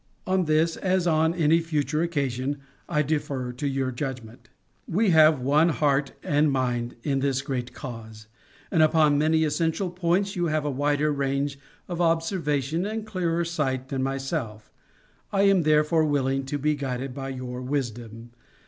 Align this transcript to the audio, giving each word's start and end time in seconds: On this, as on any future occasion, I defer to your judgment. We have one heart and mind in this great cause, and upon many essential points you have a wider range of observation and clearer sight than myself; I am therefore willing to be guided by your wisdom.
On 0.25 0.45
this, 0.45 0.77
as 0.77 1.05
on 1.05 1.35
any 1.35 1.59
future 1.59 2.01
occasion, 2.01 2.57
I 2.89 3.03
defer 3.03 3.51
to 3.51 3.67
your 3.67 3.91
judgment. 3.91 4.49
We 4.87 5.11
have 5.11 5.39
one 5.39 5.69
heart 5.69 6.13
and 6.23 6.51
mind 6.51 6.95
in 7.03 7.19
this 7.19 7.43
great 7.43 7.71
cause, 7.73 8.25
and 8.71 8.81
upon 8.81 9.19
many 9.19 9.43
essential 9.43 9.91
points 9.91 10.35
you 10.35 10.47
have 10.47 10.65
a 10.65 10.71
wider 10.71 11.11
range 11.13 11.59
of 11.87 12.01
observation 12.01 12.83
and 12.83 13.05
clearer 13.05 13.45
sight 13.45 13.89
than 13.89 14.01
myself; 14.01 14.71
I 15.31 15.43
am 15.43 15.61
therefore 15.61 16.05
willing 16.05 16.45
to 16.47 16.57
be 16.57 16.73
guided 16.73 17.13
by 17.13 17.29
your 17.29 17.61
wisdom. 17.61 18.31